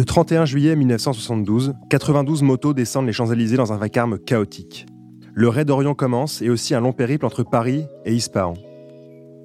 [0.00, 4.86] Le 31 juillet 1972, 92 motos descendent les Champs-Élysées dans un vacarme chaotique.
[5.34, 8.54] Le raid d'Orient commence et aussi un long périple entre Paris et Ispahan.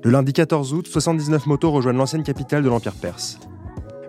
[0.01, 3.37] Le lundi 14 août, 79 motos rejoignent l'ancienne capitale de l'Empire perse.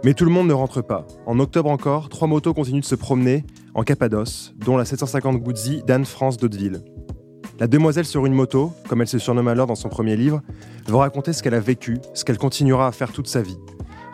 [0.04, 1.04] Mais tout le monde ne rentre pas.
[1.26, 5.82] En octobre encore, trois motos continuent de se promener en Cappadoce, dont la 750 Guzzi
[5.84, 6.84] d'Anne-France d'Hauteville.
[7.58, 10.42] La demoiselle sur une moto, comme elle se surnomme alors dans son premier livre,
[10.86, 13.58] va raconter ce qu'elle a vécu, ce qu'elle continuera à faire toute sa vie.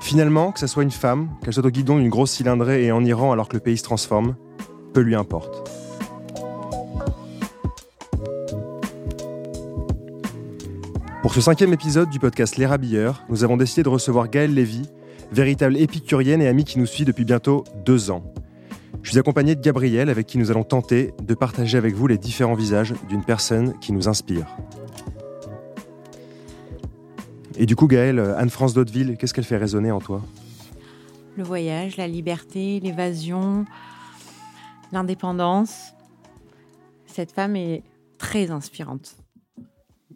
[0.03, 3.05] Finalement, que ce soit une femme, qu'elle soit au guidon d'une grosse cylindrée et en
[3.05, 4.35] Iran alors que le pays se transforme,
[4.93, 5.71] peu lui importe.
[11.23, 14.83] Pour ce cinquième épisode du podcast Les Rabilleurs, nous avons décidé de recevoir Gaëlle Lévy,
[15.31, 18.25] véritable épicurienne et amie qui nous suit depuis bientôt deux ans.
[19.03, 22.19] Je suis accompagné de Gabriel avec qui nous allons tenter de partager avec vous les
[22.19, 24.47] différents visages d'une personne qui nous inspire.
[27.63, 30.21] Et du coup, Gaëlle, Anne-France d'Hauteville, qu'est-ce qu'elle fait résonner en toi?
[31.37, 33.67] Le voyage, la liberté, l'évasion,
[34.91, 35.93] l'indépendance.
[37.07, 37.85] Cette femme est
[38.19, 39.15] très inspirante.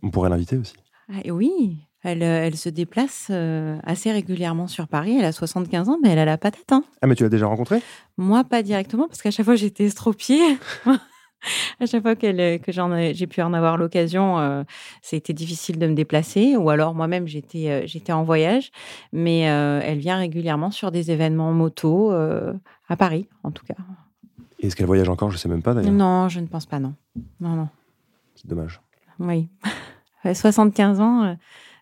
[0.03, 0.75] On pourrait l'inviter aussi.
[1.08, 5.16] Ah, oui, elle, elle, se déplace euh, assez régulièrement sur Paris.
[5.16, 6.72] Elle a 75 ans, mais elle a la patate.
[6.72, 6.83] Hein.
[7.00, 7.81] Ah, mais tu l'as déjà rencontrée?
[8.16, 10.58] Moi, pas directement, parce qu'à chaque fois, j'étais estropiée.
[11.80, 12.27] à chaque fois que
[13.12, 14.64] j'ai pu en avoir l'occasion, euh,
[15.02, 18.70] c'était difficile de me déplacer, ou alors moi-même j'étais euh, j'étais en voyage,
[19.12, 23.75] mais euh, elle vient régulièrement sur des événements moto à Paris, en tout cas.
[24.61, 25.30] Est-ce qu'elle voyage encore?
[25.30, 25.92] Je sais même pas d'ailleurs.
[25.92, 26.94] Non, je ne pense pas, non.
[27.41, 27.69] Non, non.
[28.34, 28.81] C'est dommage.
[29.19, 29.48] Oui.
[30.25, 31.36] 75 ans,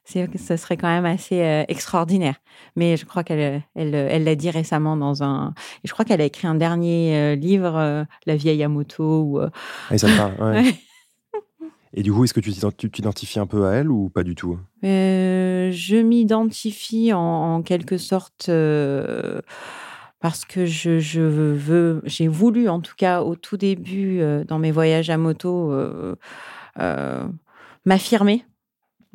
[0.04, 2.36] ce serait quand même assez euh, extraordinaire.
[2.76, 5.54] Mais je crois qu'elle elle, elle l'a dit récemment dans un.
[5.84, 9.22] Je crois qu'elle a écrit un dernier euh, livre, euh, La vieille à moto.
[9.22, 10.74] Ou, ah, ça me parle, ouais.
[11.96, 14.58] Et du coup, est-ce que tu t'identifies un peu à elle ou pas du tout?
[14.82, 18.50] Je m'identifie en, quelque sorte
[20.18, 24.72] parce que je, je veux, j'ai voulu en tout cas au tout début dans mes
[24.72, 25.72] voyages à moto
[27.84, 28.53] m'affirmer euh,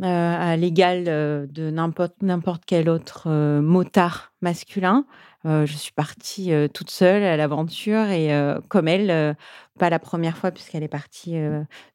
[0.02, 5.06] à l'égal euh, de n'importe quel autre euh, motard masculin.
[5.44, 8.30] je suis partie toute seule à l'aventure et
[8.70, 9.36] comme elle,
[9.78, 11.36] pas la première fois puisqu'elle est partie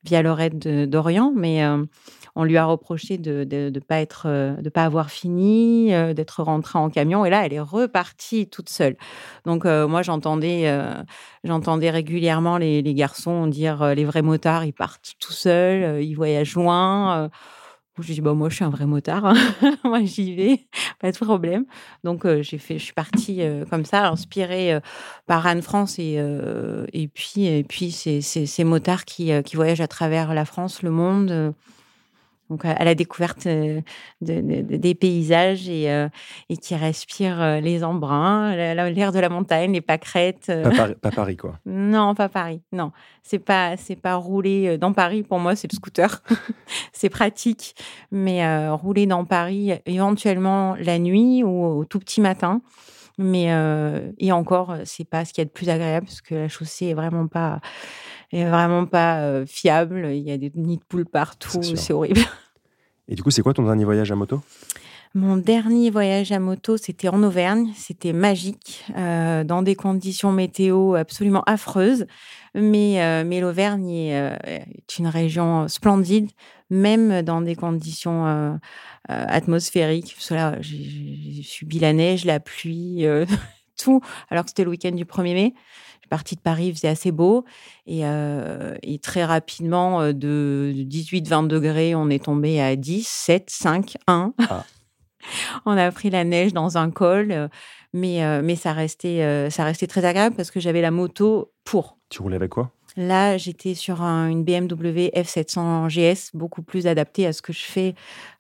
[0.04, 1.62] via le d'Orient, mais
[2.36, 7.24] on lui a reproché de ne pas de pas avoir fini, d'être rentrée en camion
[7.24, 8.96] et là elle est repartie toute seule.
[9.46, 10.70] Donc moi j'entendais,
[11.90, 17.30] régulièrement les, garçons dire les vrais motards ils partent tout seuls, ils voyagent loin.
[18.00, 19.34] Je dis bah moi je suis un vrai motard, hein.
[19.84, 20.66] moi j'y vais,
[21.00, 21.64] pas de problème.
[22.02, 24.80] Donc euh, j'ai fait, je suis partie euh, comme ça, inspirée euh,
[25.26, 26.14] par Anne France et
[26.92, 30.90] et puis et puis c'est ces motards qui qui voyagent à travers la France, le
[30.90, 31.54] monde
[32.50, 33.80] donc à la découverte euh,
[34.20, 36.08] des paysages et, euh,
[36.50, 40.52] et qui respire euh, les embruns, l'air de la montagne, les pâquerettes.
[41.00, 41.58] Pas, Paris, quoi.
[41.66, 42.60] Non, pas Paris.
[42.72, 45.22] Non, c'est pas c'est pas rouler dans Paris.
[45.22, 46.22] Pour moi, c'est le scooter.
[46.92, 47.74] c'est pratique,
[48.10, 52.60] mais rouler dans Paris éventuellement la nuit ou au tout petit matin.
[53.18, 53.46] Mais
[54.18, 56.86] et encore, c'est pas ce qu'il y a de plus agréable parce que la chaussée
[56.86, 57.60] est vraiment pas
[58.32, 60.08] est vraiment pas fiable.
[60.12, 62.20] Il y a des nids de poules partout, c'est horrible.
[63.06, 64.40] Et du coup, c'est quoi ton dernier voyage à moto?
[65.14, 67.70] Mon dernier voyage à moto, c'était en Auvergne.
[67.76, 72.06] C'était magique, euh, dans des conditions météo absolument affreuses.
[72.54, 76.30] Mais, euh, mais l'Auvergne est, euh, est, une région splendide,
[76.68, 78.58] même dans des conditions
[79.08, 80.16] atmosphériques.
[80.16, 83.04] Parce j'ai subi la neige, la pluie,
[83.76, 84.00] tout,
[84.30, 85.54] alors que c'était le week-end du 1er mai
[86.14, 87.44] partie de Paris, il faisait assez beau.
[87.88, 93.96] Et, euh, très rapidement, euh, de 18-20 degrés, on est tombé à 10, 7, 5,
[94.06, 94.32] 1.
[95.66, 97.32] on a pris la neige dans un col.
[97.32, 97.48] Euh,
[97.92, 101.96] mais, mais ça, restait, ça restait très agréable parce que j'avais la moto pour.
[102.08, 102.72] Tu roulais avec quoi?
[102.96, 107.94] Là, j'étais sur une BMW F700 GS, beaucoup plus adaptée à ce que je fais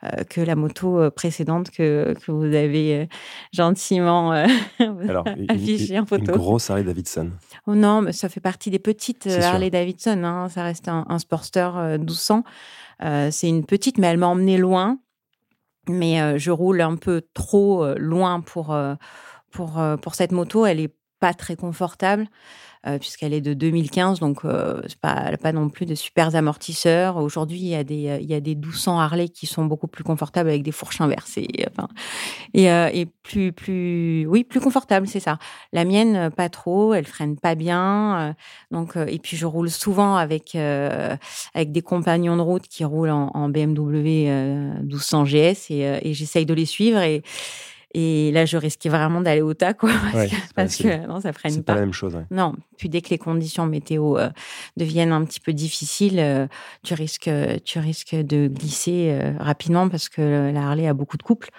[0.04, 3.06] euh, que la moto euh, précédente que, que vous avez euh,
[3.52, 4.30] gentiment
[5.48, 6.32] affichée en photo.
[6.32, 7.30] Une grosse Harley Davidson.
[7.66, 10.22] Oh non, mais ça fait partie des petites Harley Davidson.
[10.22, 10.48] Hein.
[10.48, 12.44] Ça reste un, un Sportster 1200.
[13.30, 14.98] C'est une petite, mais elle m'a emmené loin.
[15.88, 18.76] Mais je roule un peu trop loin pour,
[19.50, 20.66] pour, pour cette moto.
[20.66, 22.26] Elle est pas très confortable.
[22.86, 26.36] Euh, puisqu'elle est de 2015, donc euh, pas, elle n'a pas non plus de super
[26.36, 27.16] amortisseurs.
[27.16, 29.86] Aujourd'hui, il y a des euh, il y a des 1200 Harley qui sont beaucoup
[29.86, 31.88] plus confortables avec des fourches inversées, enfin,
[32.52, 35.38] et, et plus plus oui plus confortable, c'est ça.
[35.72, 38.36] La mienne pas trop, elle freine pas bien,
[38.70, 43.30] donc et puis je roule souvent avec avec des compagnons de route qui roulent en,
[43.32, 44.28] en BMW
[44.82, 47.22] 1200 GS et, et j'essaye de les suivre et
[47.96, 49.92] Et là, je risquais vraiment d'aller au tas, quoi,
[50.56, 51.56] parce, que, non, ça freine pas.
[51.56, 52.18] C'est pas la même chose.
[52.32, 52.54] Non.
[52.76, 54.30] Puis dès que les conditions météo euh,
[54.76, 56.48] deviennent un petit peu difficiles, euh,
[56.82, 57.30] tu risques,
[57.64, 61.50] tu risques de glisser euh, rapidement parce que la Harley a beaucoup de couples.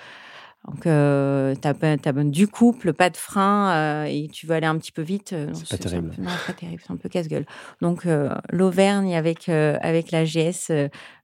[0.68, 5.04] Donc, tu as, du couple, pas de frein, et tu veux aller un petit peu
[5.04, 5.36] vite.
[5.54, 6.12] c'est pas terrible.
[6.18, 7.46] non, pas terrible, c'est un peu casse-gueule.
[7.82, 8.08] Donc,
[8.52, 10.72] l'Auvergne avec, avec la GS,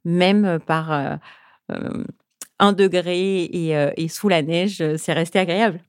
[0.05, 1.17] même par
[2.61, 5.81] un degré et, et, sous la neige, c'est resté agréable.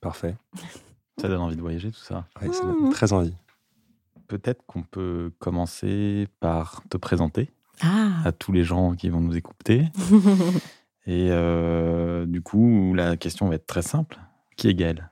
[0.00, 0.34] Parfait.
[1.20, 2.24] Ça donne envie de voyager, tout ça.
[2.40, 2.92] Oui, ça donne mmh.
[2.92, 3.34] très envie.
[4.26, 7.50] Peut-être qu'on peut commencer par te présenter
[7.82, 8.08] ah.
[8.24, 9.84] à tous les gens qui vont nous écouter.
[11.06, 14.18] et euh, du coup, la question va être très simple.
[14.56, 15.10] Qui est Gaël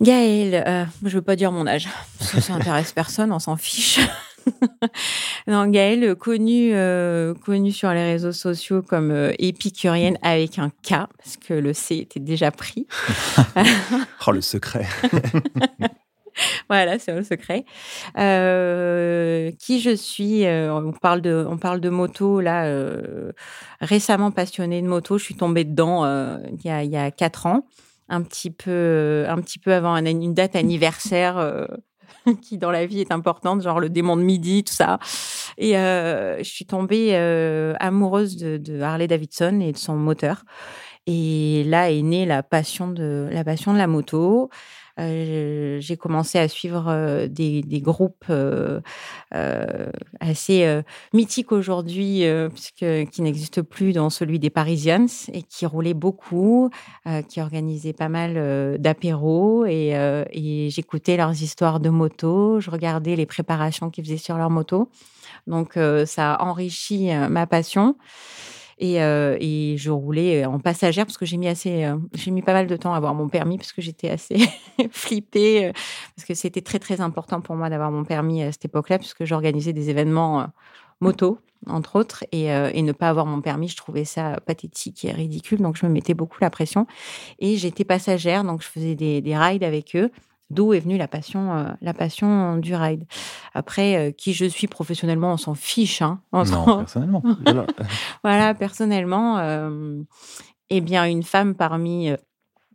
[0.00, 1.88] Gaël, euh, je ne veux pas dire mon âge,
[2.18, 3.98] parce que ça n'intéresse personne, on s'en fiche.
[5.46, 7.34] non, Gaëlle, connue, euh,
[7.70, 12.20] sur les réseaux sociaux comme euh, épicurienne avec un K, parce que le C était
[12.20, 12.86] déjà pris.
[14.26, 14.86] oh, le secret.
[16.68, 17.64] voilà, c'est le secret.
[18.18, 22.70] Euh, qui je suis On parle de, on parle de moto là.
[23.80, 26.04] récemment passionnée de moto, je suis tombée dedans
[26.52, 27.66] il y a, il y a quatre ans,
[28.08, 31.66] un petit peu, un petit peu avant une date anniversaire
[32.42, 34.98] qui dans la vie est importante, genre le démon de midi, tout ça.
[35.58, 40.44] Et euh, je suis tombée euh, amoureuse de, Harley Davidson et de son moteur.
[41.06, 44.50] Et là est née la passion de la passion de la moto.
[44.98, 48.80] Euh, j'ai commencé à suivre euh, des, groupes euh,
[50.20, 50.82] assez
[51.12, 56.70] mythiques aujourd'hui, puisque qui n'existent plus dans celui des Parisians et qui roulaient beaucoup,
[57.28, 59.90] qui organisaient pas mal d'apéros et,
[60.32, 64.88] et j'écoutais leurs histoires de moto, je regardais les préparations qu'ils faisaient sur leur moto.
[65.46, 67.96] Donc ça a enrichi ma passion.
[68.82, 72.52] Euh, et, je roulais en passagère parce que j'ai mis assez, euh, j'ai mis pas
[72.52, 74.36] mal de temps à avoir mon permis parce que j'étais assez
[74.90, 75.72] flippée euh,
[76.14, 79.24] parce que c'était très très important pour moi d'avoir mon permis à cette époque-là puisque
[79.24, 80.46] j'organisais des événements
[81.00, 82.24] moto entre autres.
[82.32, 85.60] Et, ne pas avoir mon permis, je trouvais ça pathétique et ridicule.
[85.60, 86.86] Donc je me mettais beaucoup la pression.
[87.38, 90.10] Et j'étais passagère donc je faisais des rides avec eux
[90.48, 93.04] D'où est venue la passion, euh, la passion du ride.
[93.52, 96.02] Après, euh, qui je suis professionnellement, on s'en fiche.
[96.02, 97.22] Hein, non, personnellement.
[98.22, 100.00] voilà, personnellement, euh,
[100.70, 102.12] eh bien, une femme parmi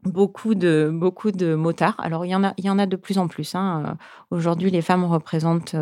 [0.04, 1.96] beaucoup de beaucoup de motards.
[2.00, 3.56] Alors, il y en a, il y en a de plus en plus.
[3.56, 3.98] Hein.
[4.32, 5.76] Aujourd'hui, les femmes représentent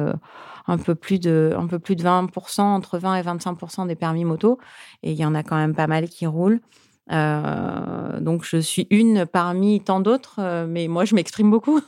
[0.67, 4.25] un peu plus de, un peu plus de 20%, entre 20 et 25% des permis
[4.25, 4.59] moto,
[5.01, 6.61] et il y en a quand même pas mal qui roulent.
[7.11, 11.81] Euh, donc je suis une parmi tant d'autres, euh, mais moi je m'exprime beaucoup.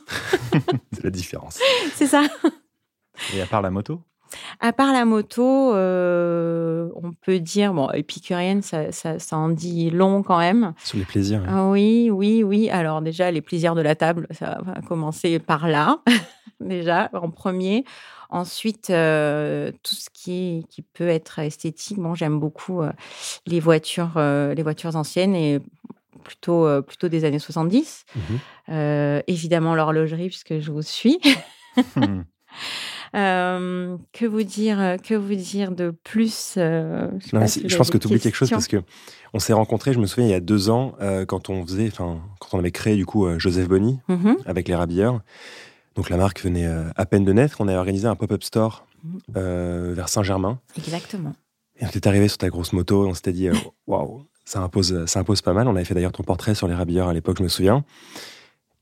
[0.92, 1.58] c'est la différence.
[1.94, 2.24] C'est ça.
[3.34, 4.02] Et à part la moto?
[4.60, 9.90] À part la moto, euh, on peut dire, bon, épicurienne, ça, ça, ça, en dit
[9.90, 10.72] long quand même.
[10.82, 11.42] Sur les plaisirs.
[11.46, 12.70] Ah oui, oui, oui.
[12.70, 15.98] Alors déjà, les plaisirs de la table, ça va commencer par là,
[16.60, 17.84] déjà, en premier.
[18.32, 22.90] Ensuite, euh, tout ce qui, qui peut être esthétique, bon, j'aime beaucoup euh,
[23.46, 25.60] les, voitures, euh, les voitures anciennes et
[26.24, 28.06] plutôt, plutôt des années 70.
[28.16, 28.20] Mmh
[29.26, 31.20] évidemment, l'horlogerie, puisque je vous suis.
[31.96, 32.22] Mmh.
[33.12, 38.48] que vous dire, que vous dire de plus Je, pense que tu oublies quelque chose
[38.48, 38.82] parce que
[39.34, 39.92] on s'est rencontrés.
[39.92, 40.94] Je me souviens il y a deux ans
[41.28, 44.74] quand on faisait, enfin quand on avait créé du coup Joseph Bonny mmh avec les
[44.74, 45.20] rabilleurs.
[45.94, 47.56] Donc la marque venait euh, à peine de naître.
[47.60, 49.18] On a organisé un pop-up store mmh.
[49.36, 50.58] euh, vers Saint-Germain.
[50.76, 51.34] Exactement.
[51.78, 53.06] Et on était arrivé sur ta grosse moto.
[53.06, 53.54] On s'était dit, euh,
[53.86, 55.68] waouh, ça impose, ça impose pas mal.
[55.68, 57.84] On avait fait d'ailleurs ton portrait sur les rabilleurs à l'époque, je me souviens.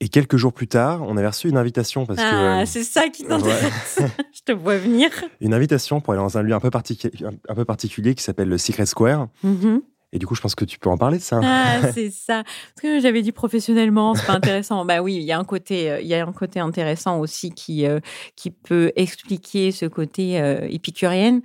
[0.03, 3.25] Et quelques jours plus tard, on avait reçu une invitation parce ah, c'est ça qui
[3.25, 4.01] t'intéresse.
[4.33, 5.11] je te vois venir.
[5.43, 8.57] Une invitation pour aller dans un lieu un peu, un peu particulier qui s'appelle le
[8.57, 9.29] Secret Square.
[9.43, 9.79] Mmh
[10.13, 11.41] et du coup, je pense que tu peux en parler de ça.
[11.43, 12.43] Ah, c'est ça.
[12.43, 14.85] Parce que j'avais dit professionnellement, c'est pas intéressant.
[14.85, 17.51] bah oui, il y a un côté, euh, il y a un côté intéressant aussi
[17.51, 18.01] qui euh,
[18.35, 21.43] qui peut expliquer ce côté euh, épicurienne.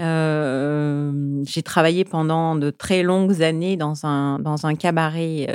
[0.00, 5.48] Euh, j'ai travaillé pendant de très longues années dans un dans un cabaret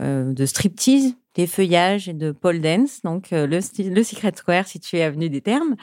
[0.00, 5.02] de striptease des feuillages et de pole dance, donc euh, le, le Secret Square situé
[5.02, 5.76] avenue des Termes.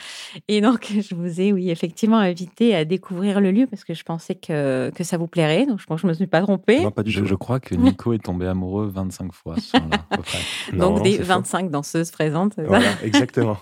[0.48, 4.04] Et donc, je vous ai, oui, effectivement invité à découvrir le lieu parce que je
[4.04, 5.66] pensais que, que ça vous plairait.
[5.66, 6.82] Donc, je pense que je ne me suis pas trompée.
[6.82, 7.26] Non, pas du tout.
[7.26, 9.56] Je crois que Nico est tombé amoureux 25 fois.
[10.74, 12.54] donc, des 25 danseuses présentes.
[12.58, 13.58] Voilà, exactement.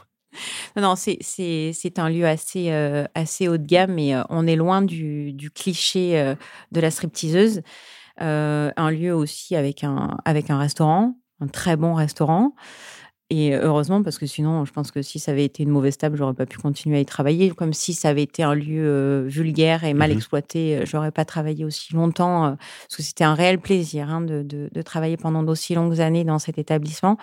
[0.76, 4.82] Non, c'est un lieu assez, euh, assez haut de gamme, mais euh, on est loin
[4.82, 6.36] du, du cliché
[6.72, 7.62] de la stripteaseuse.
[8.20, 12.54] Un lieu aussi avec un, avec un restaurant un très bon restaurant.
[13.30, 16.18] et heureusement, parce que sinon, je pense que si ça avait été une mauvaise table,
[16.18, 17.50] j'aurais pas pu continuer à y travailler.
[17.50, 21.66] Comme si ça avait été un lieu vulgaire et mal mmh exploité, j'aurais pas travaillé
[21.66, 22.56] aussi longtemps.
[22.58, 26.24] parce que c'était un réel plaisir hein, de, de, de, travailler pendant d'aussi longues années
[26.24, 27.18] dans cet établissement.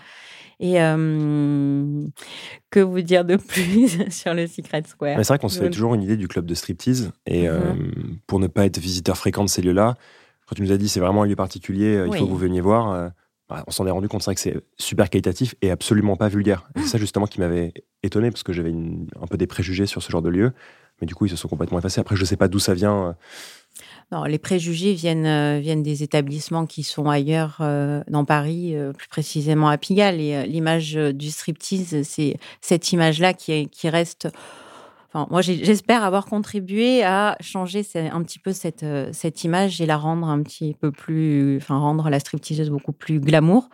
[0.61, 5.17] Et que vous dire de plus sur le Secret Square?
[5.17, 7.13] C'est vrai qu'on se fait toujours une idée du club de striptease.
[7.27, 9.95] Et mmh pour ne pas être visiteur fréquent de ces lieux-là,
[10.47, 12.61] quand tu nous as dit c'est vraiment un lieu particulier, il faut que vous veniez
[12.61, 13.11] voir,
[13.49, 16.29] bah, on s'en est rendu compte, c'est vrai que c'est super qualitatif et absolument pas
[16.29, 16.69] vulgaire.
[16.77, 17.73] C'est ça justement qui m'avait
[18.03, 20.53] étonné parce que j'avais un peu des préjugés sur ce genre de lieu.
[21.01, 22.01] Mais du coup, ils se sont complètement effacés.
[22.01, 23.17] Après, je ne sais pas d'où ça vient.
[24.13, 28.93] Non, les préjugés viennent, euh, viennent des établissements qui sont ailleurs euh, dans Paris, euh,
[28.93, 30.21] plus précisément à Pigalle.
[30.21, 34.29] Et l'image du striptease, c'est cette image-là qui, qui reste.
[35.30, 40.28] Moi, j'espère avoir contribué à changer un petit peu cette, cette image et la rendre
[40.28, 41.56] un petit peu plus.
[41.59, 43.68] Enfin, rendre la stripteaseuse beaucoup plus glamour,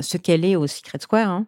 [0.00, 1.30] ce qu'elle est au Secret Square.
[1.30, 1.46] Hein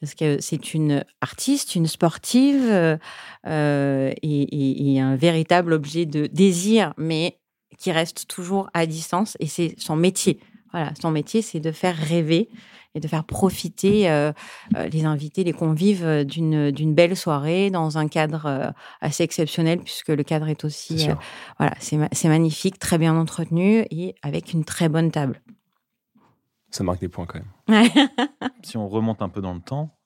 [0.00, 2.98] parce que c'est une artiste, une sportive
[3.44, 7.38] et, et, un véritable objet de désir, mais
[7.80, 10.38] qui reste toujours à distance et c'est son métier.
[10.72, 12.48] Voilà, son métier, c'est de faire rêver
[12.94, 14.32] et de faire profiter euh,
[14.76, 19.80] euh, les invités, les convives euh, d'une d'une belle soirée dans un cadre assez exceptionnel
[19.80, 21.08] puisque le cadre est aussi
[21.58, 25.40] voilà, c'est magnifique, très bien entretenu et avec une très bonne table.
[26.70, 27.88] Ça marque des points quand même.
[28.62, 29.96] si on remonte un peu dans le temps,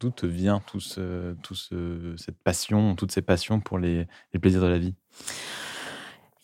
[0.00, 4.40] d'où te vient tout ce, tout ce, cette passion, toutes ces passions pour les, les
[4.40, 4.94] plaisirs de la vie?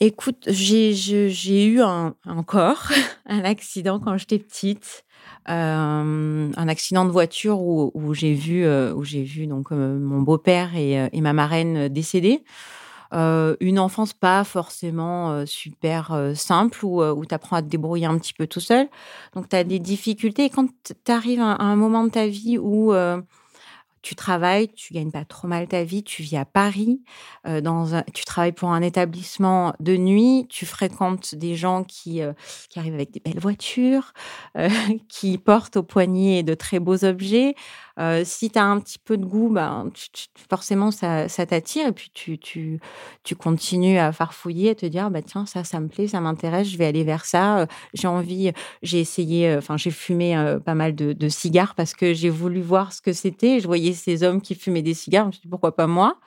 [0.00, 2.90] Écoute, j'ai eu un, encore
[3.26, 5.04] un accident quand j'étais petite.
[5.48, 10.20] Euh, un accident de voiture où, j'ai vu, euh, où j'ai vu donc euh, mon
[10.20, 12.42] beau-père et, et, ma marraine décédés.
[13.12, 18.34] une enfance pas forcément super simple où, où tu apprends à te débrouiller un petit
[18.34, 18.88] peu tout seul.
[19.34, 20.46] Donc tu as des difficultés.
[20.46, 20.66] Et quand
[21.04, 22.92] tu arrives à, un moment de ta vie où
[24.04, 27.00] tu travailles, tu gagnes pas trop mal ta vie, tu vis à Paris,
[27.46, 32.20] euh, dans un, tu travailles pour un établissement de nuit, tu fréquentes des gens qui,
[32.20, 32.34] euh,
[32.68, 34.12] qui arrivent avec des belles voitures,
[34.58, 34.68] euh,
[35.08, 37.54] qui portent au poignet de très beaux objets.
[38.24, 39.90] Si tu as un petit peu de goût, ben,
[40.50, 42.80] forcément, ça, ça t'attire et puis tu, tu,
[43.22, 46.68] tu continues à farfouiller, à te dire, bah, tiens, ça, ça me plaît, ça m'intéresse,
[46.68, 47.66] je vais aller vers ça.
[47.94, 52.30] j'ai envie, j'ai essayé, enfin, j'ai fumé pas mal de, de cigares parce que j'ai
[52.30, 53.60] voulu voir ce que c'était.
[53.60, 55.24] Je voyais ces hommes qui fumaient des cigares.
[55.24, 56.18] Je me suis dit, pourquoi pas moi?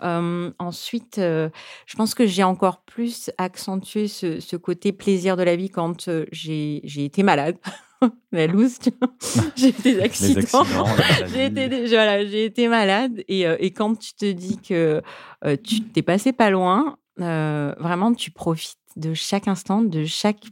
[0.00, 6.08] Ensuite, je pense que j'ai encore plus accentué ce, côté plaisir de la vie quand
[6.30, 7.56] j'ai été malade.
[8.32, 8.78] la loose,
[9.56, 10.64] j'ai eu des accidents.
[11.32, 13.22] j'ai été, voilà, été malade.
[13.28, 15.02] Et, et, quand tu te dis que
[15.62, 20.44] tu t'es passé pas loin, vraiment, tu profites de chaque instant, de chaque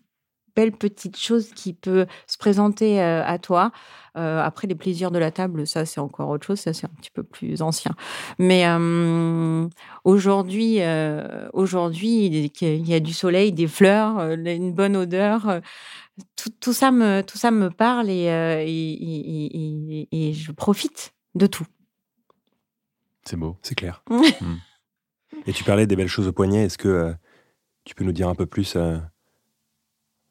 [0.57, 3.71] belle petite chose qui peut se présenter à toi.
[4.17, 6.61] Euh, après, les plaisirs de la table, ça, c'est encore autre chose.
[6.61, 7.93] Ça, c'est un petit peu plus ancien.
[8.39, 8.65] Mais
[10.05, 15.61] aujourd'hui, euh, aujourd'hui, il y a du soleil, des fleurs, euh, une bonne odeur.
[16.35, 18.25] Tout, tout, ça me, tout ça me parle et,
[18.65, 21.67] et, et, je profite de tout.
[23.25, 23.57] C'est beau.
[23.63, 24.03] C'est clair.
[24.41, 25.43] Mm.
[25.47, 26.65] Et tu parlais des belles choses au poignet.
[26.65, 27.13] Est-ce que
[27.85, 28.77] tu peux nous dire un peu plus,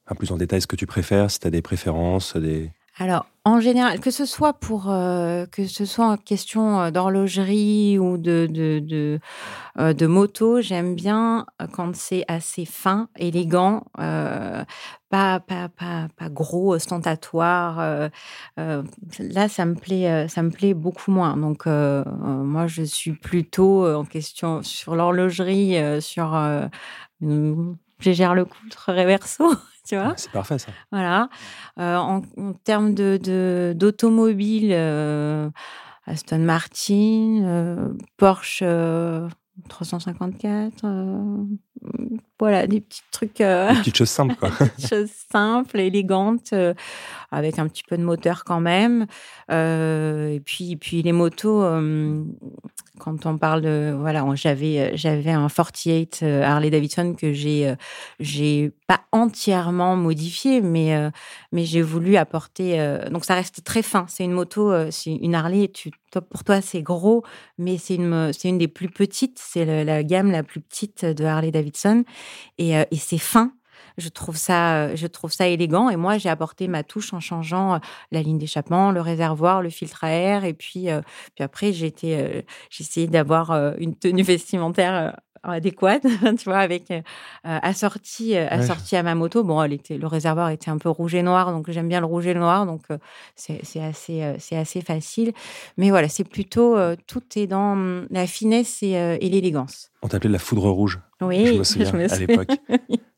[0.07, 2.71] un plus en détail ce que tu préfères, si tu as des préférences, des...
[2.97, 7.99] Alors, en général, que ce soit pour euh, que ce soit en question euh, d'horlogerie
[7.99, 9.19] ou de de de,
[9.79, 18.09] euh, moto, j'aime bien quand c'est assez fin, élégant, pas pas pas pas gros, ostentatoire.
[18.57, 21.35] là, ça me plaît, ça me plaît beaucoup moins.
[21.35, 26.33] Donc, moi, je suis plutôt en question sur l'horlogerie, sur
[27.99, 29.53] je gère le coultre reverso.
[29.87, 30.13] tu vois.
[30.17, 30.71] C'est parfait ça.
[30.91, 31.29] Voilà.
[31.79, 32.21] Euh, en,
[32.63, 35.49] termes de d'automobile, euh,
[36.05, 38.63] Aston Martin, euh, Porsche
[39.69, 40.85] 354,
[42.39, 43.37] voilà, des petits trucs.
[43.37, 44.49] des petites choses simples, quoi.
[44.77, 46.53] des choses simples, élégantes,
[47.31, 49.05] avec un petit peu de moteur quand même.
[49.49, 51.63] et puis, puis les motos,
[52.99, 57.67] quand on parle de voilà, j'avais euh, j'avais un 48 euh, Harley Davidson que j'ai
[57.67, 57.75] euh,
[58.19, 61.11] j'ai pas entièrement modifié, mais
[61.51, 62.77] mais j'ai voulu apporter.
[63.09, 64.05] donc ça reste très fin.
[64.07, 65.69] C'est une moto, c'est une Harley.
[65.69, 65.91] Tu,
[66.29, 67.23] pour toi c'est gros,
[67.57, 69.39] mais c'est une c'est une des plus petites.
[69.39, 71.74] C'est la gamme la plus petite de Harley Davidson
[72.57, 73.51] et, et c'est fin
[73.97, 75.89] je trouve ça, je trouve ça élégant.
[75.89, 77.79] Et moi, j'ai apporté ma touche en changeant
[78.11, 80.43] la ligne d'échappement, le réservoir, le filtre à air.
[80.43, 80.87] Et puis,
[81.35, 81.93] puis après, j'ai
[82.77, 86.01] essayé d'avoir une tenue vestimentaire adéquate,
[86.39, 87.01] tu vois, avec euh,
[87.43, 89.43] assortie, assortie à ma moto.
[89.43, 92.07] Bon, elle était, le réservoir était un peu rouge et noir, donc j'aime bien le
[92.07, 92.81] rouge et le noir, donc
[93.35, 95.33] c'est assez, c'est assez facile.
[95.77, 96.77] Mais voilà, c'est plutôt
[97.07, 99.91] tout est dans hum, la finesse et, et l'élégance.
[100.05, 100.99] On t'appelait la foudre rouge.
[101.19, 102.49] Oui, je me souviens, à l'époque.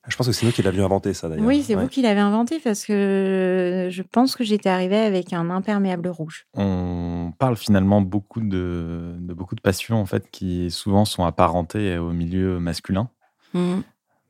[0.08, 1.46] Je pense que c'est nous qui l'avions inventé, ça, d'ailleurs.
[1.46, 5.50] Oui, c'est vous qui l'avez inventé parce que je pense que j'étais arrivée avec un
[5.50, 6.48] imperméable rouge.
[6.54, 12.14] On parle finalement beaucoup de, beaucoup de passions, en fait, qui souvent sont apparentées au
[12.14, 13.10] milieu masculin.
[13.54, 13.80] Mmh.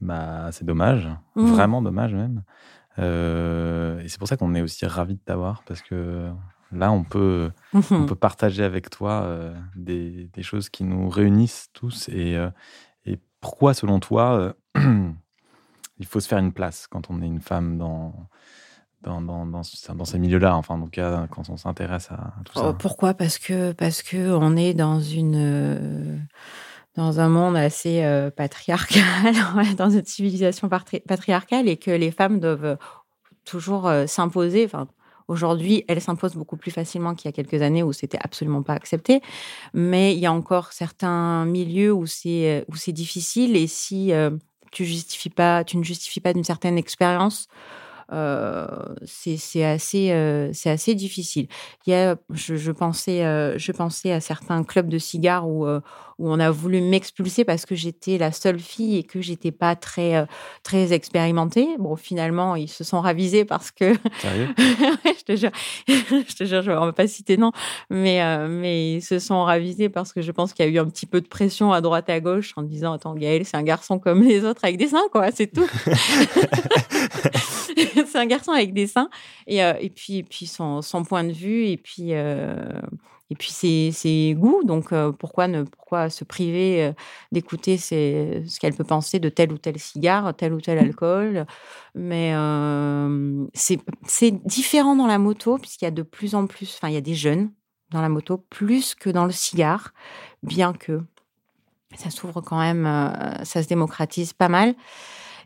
[0.01, 1.45] Bah, c'est dommage, mmh.
[1.45, 2.41] vraiment dommage même.
[2.97, 6.27] Euh, et c'est pour ça qu'on est aussi ravis de t'avoir parce que
[6.71, 8.05] là, on peut, on mmh.
[8.05, 12.09] peut partager avec toi euh, des, des, choses qui nous réunissent tous.
[12.09, 12.49] Et, euh,
[13.05, 17.77] et pourquoi, selon toi, il faut se faire une place quand on est une femme
[17.77, 18.27] dans,
[19.01, 19.61] dans, dans, dans,
[19.95, 22.69] dans ces milieux-là, enfin, en tout cas, quand on s'intéresse à tout ça.
[22.69, 23.13] Oh, pourquoi?
[23.13, 26.17] Parce que parce que on est dans une euh,
[26.95, 29.35] dans un monde assez euh, patriarcal,
[29.77, 32.77] dans une civilisation patriarcale, et que les femmes doivent
[33.45, 34.65] toujours euh, s'imposer.
[34.65, 34.87] Enfin,
[35.27, 38.73] Aujourd'hui, elles s'imposent beaucoup plus facilement qu'il y a quelques années où c'était absolument pas
[38.73, 39.21] accepté.
[39.73, 43.55] Mais il y a encore certains milieux où c'est où c'est difficile.
[43.55, 44.11] Et si
[44.71, 47.47] tu justifies pas, tu ne justifies pas d'une certaine expérience.
[48.11, 48.67] Euh,
[49.05, 51.47] c'est assez, euh, c'est assez difficile.
[51.85, 55.67] Il y a, je, je pensais, euh, je pensais à certains clubs de cigares où,
[55.67, 59.75] où on a voulu m'expulser parce que j'étais la seule fille et que j'étais pas
[59.75, 60.25] très
[60.63, 61.67] très expérimentée.
[61.79, 64.49] Bon, finalement, ils se sont ravisés parce que Sérieux?
[65.17, 65.51] Je te jure,
[65.87, 67.51] je te jure, je vais pas citer non,
[67.89, 70.79] mais euh, mais ils se sont ravisés parce que je pense qu'il y a eu
[70.79, 73.57] un petit peu de pression à droite et à gauche en disant attends Gaël, c'est
[73.57, 75.67] un garçon comme les autres avec des seins quoi, c'est tout.
[78.05, 79.09] c'est un garçon avec des seins
[79.47, 82.13] et, euh, et puis puis son, son point de vue et puis
[83.29, 84.63] et puis ses, goûts.
[84.63, 86.93] Donc euh, pourquoi ne pourquoi se priver euh,
[87.31, 91.45] d'écouter ce qu'elle peut penser de tel ou tel cigare, tel ou tel alcool?
[91.95, 96.89] Mais euh, c'est différent dans la moto puisqu'il y a de plus en plus, enfin
[96.89, 97.51] il y a des jeunes
[97.91, 99.93] dans la moto plus que dans le cigare,
[100.43, 101.01] bien que
[101.95, 102.83] ça s'ouvre quand même,
[103.43, 104.75] ça se démocratise pas mal.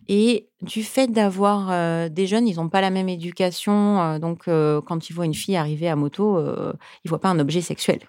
[0.08, 4.02] Et du fait d'avoir euh, des jeunes, ils n'ont pas la même éducation.
[4.02, 6.40] Euh, donc, euh, quand ils voient une fille arriver à moto,
[7.04, 8.00] ils voient pas un objet sexuel.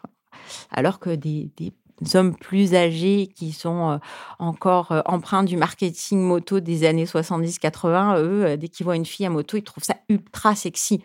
[0.70, 1.72] Alors que des, des,
[2.14, 4.00] hommes plus âgés qui sont
[4.40, 9.30] encore empreints du marketing moto des années 70-80, eux, dès qu'ils voient une fille à
[9.30, 11.04] moto, ils trouvent ça ultra sexy.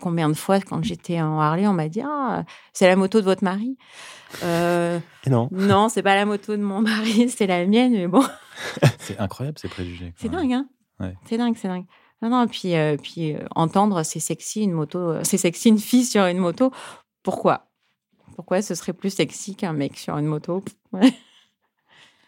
[0.00, 3.24] Combien de fois, quand j'étais en Harley, on m'a dit Ah, c'est la moto de
[3.24, 3.76] votre mari?
[4.42, 5.48] Euh, Non.
[5.50, 8.24] Non, c'est pas la moto de mon mari, c'est la mienne, mais bon.
[8.98, 10.14] c'est incroyable ces préjugés.
[10.16, 10.66] C'est dingue, hein
[11.26, 11.84] C'est dingue, c'est dingue.
[12.22, 16.04] Non, non, puis, euh, puis euh, entendre c'est sexy une moto, c'est sexy une fille
[16.04, 16.70] sur une moto.
[17.24, 17.66] Pourquoi?
[18.36, 20.64] Pourquoi ce serait plus sexy qu'un mec sur une moto?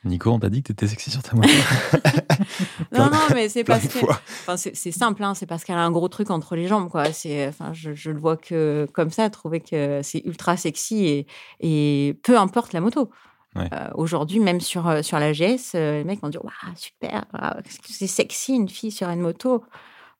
[0.05, 1.49] Nico, on t'a dit que t'étais sexy sur ta moto.
[2.93, 3.99] non, non, mais c'est parce que.
[4.05, 7.05] Enfin, c'est simple, hein, c'est parce qu'elle a un gros truc entre les jambes, quoi.
[7.49, 11.27] Enfin, je, je, le vois que comme ça, trouver que c'est ultra sexy et,
[11.61, 13.11] et peu importe la moto.
[13.57, 17.25] Euh, aujourd'hui, même sur, euh, sur la GS, euh, les mecs vont dire Waouh, super,
[17.85, 19.64] c'est sexy une fille sur une moto.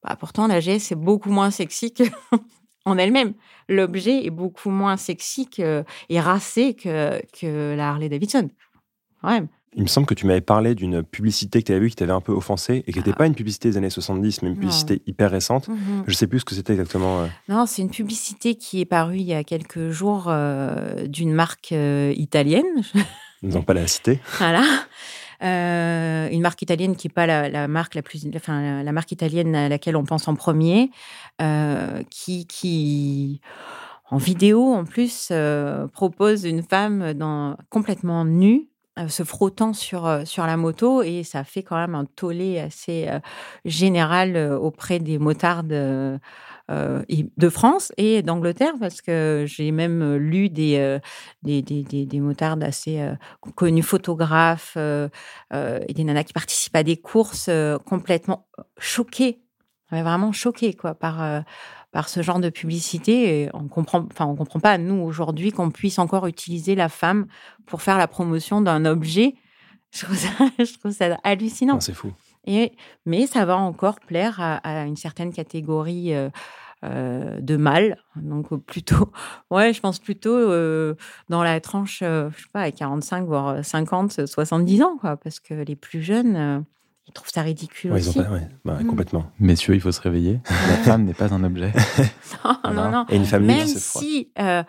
[0.05, 2.05] Bah, pourtant, la GS, c'est beaucoup moins sexy que.
[2.85, 3.35] en elle-même.
[3.69, 8.51] L'objet est beaucoup moins sexy que, et racé que, que la Harley Davidson.
[9.23, 9.43] Ouais.
[9.77, 12.13] Il me semble que tu m'avais parlé d'une publicité que tu avais vue qui t'avait
[12.13, 13.19] un peu offensé et qui n'était ah.
[13.19, 15.69] pas une publicité des années 70, mais une publicité hyper récente.
[15.69, 16.05] Mhm.
[16.07, 17.23] Je ne sais plus ce que c'était exactement.
[17.23, 17.27] Euh.
[17.49, 21.73] Non, c'est une publicité qui est parue il y a quelques jours euh, d'une marque
[21.73, 22.83] euh, italienne.
[23.43, 24.21] Nous n'allons pas la citer.
[24.39, 24.65] Voilà.
[25.41, 29.69] une marque italienne qui n'est pas la, marque la plus, enfin la marque italienne à
[29.69, 30.91] laquelle on pense en premier,
[32.11, 33.41] qui, qui
[34.11, 35.33] en vidéo en plus
[35.93, 38.69] propose une femme dans, complètement nue
[39.09, 43.09] se frottant sur, euh, sur la moto et ça fait quand même un tollé assez
[43.09, 43.19] euh,
[43.65, 46.19] général auprès des motards de,
[47.51, 50.99] France et d'Angleterre parce que j'ai même lu des,
[51.43, 53.07] des, des, des, motards assez
[53.55, 57.51] connus, photographes et des nanas qui participent à des courses
[57.85, 58.47] complètement
[58.79, 59.41] choquées,
[59.91, 61.45] vraiment choquées quoi, par
[61.95, 63.43] par ce genre de publicité.
[63.43, 67.27] Et on comprend, enfin, on comprend pas nous aujourd'hui qu'on puisse encore utiliser la femme
[67.67, 69.37] pour faire la promotion d'un objet.
[69.93, 70.29] Je trouve ça,
[70.59, 71.79] je trouve ça hallucinant.
[71.79, 72.13] C'est fou.
[72.47, 72.73] Et,
[73.07, 76.31] mais ça va encore plaire à, une certaine catégorie euh,
[76.85, 77.97] euh, de mâles.
[78.17, 79.13] Donc plutôt,
[79.53, 80.97] ouais, je pense plutôt euh,
[81.29, 85.55] dans la tranche, je sais pas, à 45 voire 50, 70 ans, quoi, parce que
[85.55, 86.65] les plus jeunes
[87.07, 88.19] ils trouvent ça ridicule aussi.
[88.65, 88.87] Bah, mm.
[88.87, 89.31] Complètement.
[89.39, 90.41] Messieurs, il faut se réveiller.
[90.49, 91.73] La femme n'est pas un objet.
[92.65, 93.07] non, non, non.
[93.11, 94.63] Et une femme Même si, euh,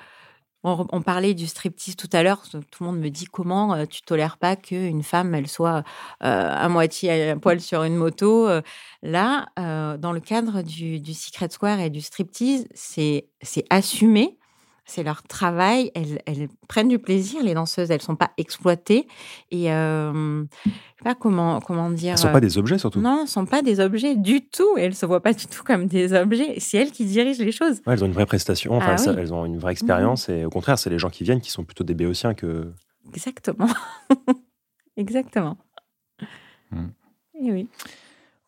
[0.64, 2.44] on, parlait du striptease tout à l'heure.
[2.50, 5.84] Tout le monde me dit comment euh, tu tolères pas qu'une femme, elle soit
[6.20, 8.50] à moitié à poil sur une moto.
[9.02, 13.28] Là, dans le cadre du, du Secret Square et du striptease, c'est
[13.70, 14.38] assumé
[14.86, 15.92] c'est leur travail.
[15.96, 17.90] Elles, prennent du plaisir, les danseuses.
[17.90, 19.08] Elles sont pas exploitées.
[19.52, 22.14] Et euh, je sais pas comment, comment dire.
[22.14, 23.02] Elles sont pas des objets, surtout.
[23.02, 24.78] Non, elles sont pas des objets du tout.
[24.78, 26.56] Elles se voient pas du tout comme des objets.
[26.60, 27.82] C'est elles qui dirigent les choses.
[27.88, 28.74] elles ont une vraie prestation.
[28.74, 30.30] Enfin, ah elles ont une vraie expérience.
[30.30, 32.72] Et au contraire, c'est les gens qui viennent qui sont plutôt des béotiens que.
[33.08, 33.70] Exactement.
[34.98, 35.58] Exactement.
[36.72, 36.90] Hmm.
[37.42, 37.70] Et oui.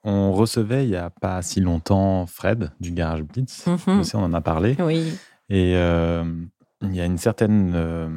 [0.03, 3.65] On recevait il y a pas si longtemps Fred du Garage Blitz.
[3.67, 4.77] Mm on en a parlé.
[4.79, 5.13] Oui.
[5.49, 6.23] Et euh,
[6.81, 8.09] il y a une certaine euh,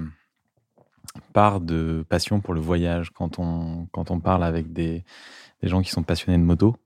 [1.33, 5.05] part de passion pour le voyage quand on, quand on parle avec des,
[5.63, 6.77] des gens qui sont passionnés de moto.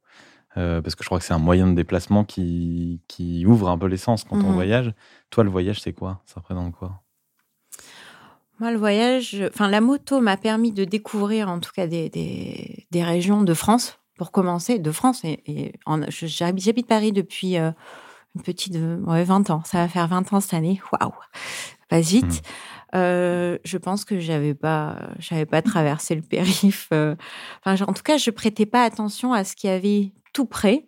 [0.57, 3.77] Euh, parce que je crois que c'est un moyen de déplacement qui, qui ouvre un
[3.77, 4.95] peu l'essence quand on mmh voyage.
[5.31, 6.23] Toi, le voyage, c'est quoi?
[6.27, 7.03] Ça représente quoi?
[8.61, 12.87] Moi, le voyage, enfin, la moto m'a permis de découvrir en tout cas des, des,
[12.93, 15.25] des, régions de France, pour commencer, de France.
[15.25, 15.73] Et, et
[16.13, 17.57] j'habite Paris depuis
[18.35, 19.63] une petite de ouais, 20 ans.
[19.65, 20.81] Ça va faire 20 ans cette année.
[20.93, 21.13] Waouh,
[21.89, 22.25] pas vite.
[22.25, 22.41] Mmh.
[22.95, 26.89] Euh, je pense que j'avais pas, j'avais pas traversé le périph.
[26.93, 27.17] Euh.
[27.65, 30.87] Enfin, en tout cas, je prêtais pas attention à ce qu'il y avait tout près.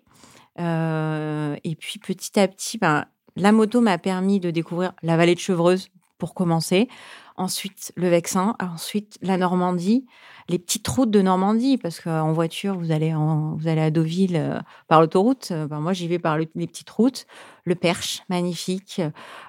[0.59, 3.05] Euh, et puis petit à petit, ben,
[3.35, 6.89] la moto m'a permis de découvrir la vallée de Chevreuse pour commencer.
[7.37, 8.57] Ensuite, le Vexin.
[8.61, 10.07] Ensuite, la Normandie
[10.49, 14.61] les petites routes de Normandie, parce qu'en voiture, vous allez, vous allez à Deauville euh,
[14.87, 15.49] par l'autoroute.
[15.51, 17.27] Euh, ben, moi, j'y vais par les petites routes.
[17.64, 19.03] Le Perche, magnifique.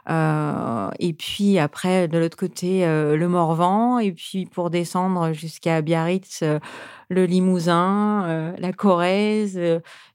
[0.09, 3.99] Euh, et puis après, de l'autre côté, le Morvan.
[3.99, 6.43] Et puis pour descendre jusqu'à Biarritz,
[7.09, 9.55] le Limousin, la Corrèze.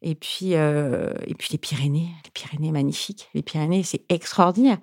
[0.03, 2.09] et puis, et puis les Pyrénées.
[2.25, 3.31] Les Pyrénées, magnifiques.
[3.35, 4.79] Les Pyrénées, c'est extraordinaire.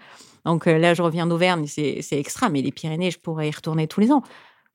[0.49, 3.99] Donc là, je reviens d'Auvergne, c'est extra, mais les Pyrénées, je pourrais y retourner tous
[3.99, 4.23] les ans.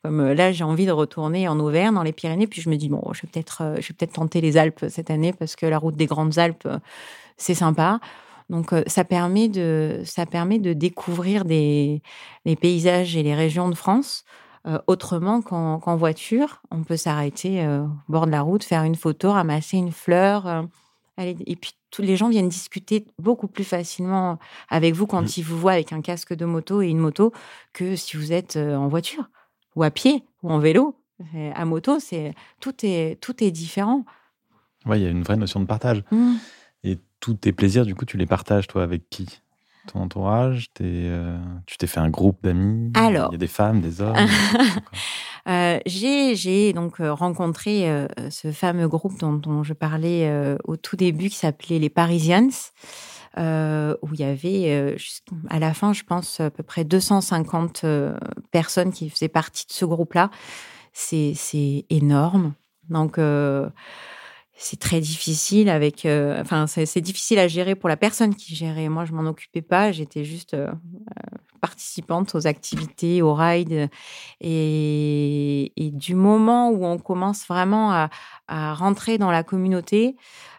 [0.04, 2.76] Comme euh, là, j'ai envie de retourner en Auvergne, dans les Pyrénées, puis je me
[2.76, 5.78] dis bon, je vais peut-être, euh, peut-être tenter les Alpes cette année parce que la
[5.78, 6.78] route des Grandes Alpes, euh,
[7.36, 7.98] c'est sympa.
[8.50, 12.02] Donc, ça permet de, ça permet de découvrir les
[12.60, 14.24] paysages et les régions de France
[14.86, 16.60] autrement qu'en voiture.
[16.70, 20.66] On peut s'arrêter au bord de la route, faire une photo, ramasser une fleur.
[21.16, 25.38] et puis, tous les gens viennent discuter beaucoup plus facilement avec vous quand mmh.
[25.38, 27.32] ils vous voient avec un casque de moto et une moto
[27.72, 29.30] que si vous êtes en voiture
[29.76, 30.96] ou à pied ou en vélo.
[31.54, 34.04] À moto, c'est tout est tout est différent.
[34.86, 36.02] Oui, il y a une vraie notion de partage.
[36.10, 36.34] Mmh.
[36.82, 39.40] Et tous tes plaisirs, du coup, tu les partages toi avec qui?
[39.86, 43.80] Ton entourage euh, Tu t'es fait un groupe d'amis Alors, il y a des femmes,
[43.80, 44.16] des hommes.
[45.48, 50.96] euh, j'ai donc euh, rencontré euh, ce fameux groupe dont, dont je parlais au tout
[50.96, 52.48] début, qui s'appelait les Parisians.
[53.36, 54.96] Où il y avait,
[55.50, 58.16] à la fin, je pense, à peu près 250 euh,
[58.52, 60.30] personnes qui faisaient partie de ce groupe-là.
[60.92, 61.34] C'est
[61.90, 62.54] énorme.
[62.88, 63.18] Donc,
[64.56, 69.04] c'est très difficile avec enfin c'est difficile à gérer pour la personne qui gérait moi
[69.04, 70.56] je m'en occupais pas j'étais juste
[71.60, 73.88] participante aux activités aux rides
[74.40, 78.10] et, et, du moment où on commence vraiment à,
[78.48, 80.16] à rentrer dans la communauté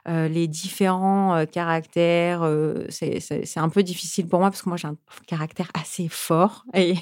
[0.07, 2.43] euh, les différents euh, caractères.
[2.43, 6.63] Euh, c'est un peu difficile pour moi parce que moi, j'ai un caractère assez fort
[6.73, 6.95] et,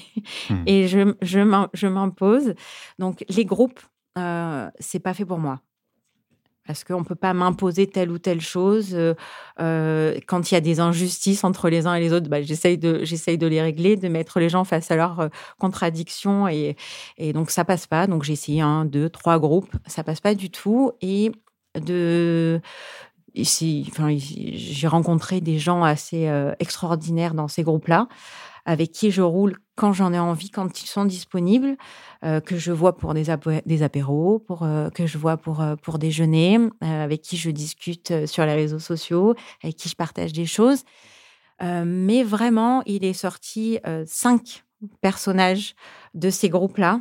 [0.50, 0.54] mmh.
[0.66, 2.54] et je, je m'impose.
[2.98, 3.80] Donc, les groupes,
[4.78, 5.60] c'est pas fait pour moi
[6.66, 8.96] parce qu'on ne peut pas m'imposer telle ou telle chose.
[9.58, 13.02] quand il y a des injustices entre les uns et les autres, bah, j'essaye de,
[13.36, 16.48] de les régler, de mettre les gens face à leurs contradictions.
[16.48, 16.76] Et,
[17.32, 18.06] donc, ça passe pas.
[18.06, 19.74] Donc, j'ai essayé un, deux, trois groupes.
[19.86, 20.92] Ça passe pas du tout.
[21.00, 21.32] Et
[21.74, 22.60] de
[23.88, 28.08] enfin, j'ai rencontré des gens assez euh, extraordinaires dans ces groupes-là,
[28.64, 31.76] avec qui je roule quand j'en ai envie, quand ils sont disponibles,
[32.24, 36.58] euh, que je vois pour des, apéros, pour, euh, que je vois pour, pour déjeuner,
[36.80, 40.84] avec qui je discute sur les réseaux sociaux, avec qui je partage des choses.
[41.60, 44.64] mais vraiment, il est sorti cinq
[45.00, 45.74] personnages
[46.14, 47.00] de ces groupes-là,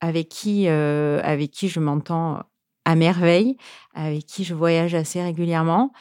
[0.00, 2.42] avec, qui, avec qui je m'entends
[2.84, 3.56] à merveille,
[3.94, 5.92] avec qui je voyage assez régulièrement.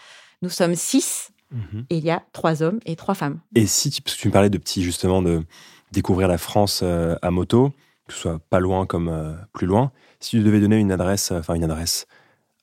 [0.41, 1.85] Nous sommes six mhm.
[1.89, 3.39] et il y a trois hommes et trois femmes.
[3.55, 5.43] Et si, parce que tu me parlais de petits, justement, de
[5.91, 7.71] découvrir la France euh, à moto,
[8.07, 11.31] que ce soit pas loin comme euh, plus loin, si tu devais donner une adresse,
[11.31, 12.07] enfin une adresse,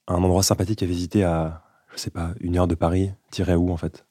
[0.08, 1.62] un endroit sympathique à visiter à,
[1.94, 4.04] je sais pas, une heure de Paris, tirais où en fait?